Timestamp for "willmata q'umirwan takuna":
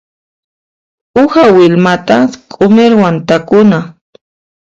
1.55-3.79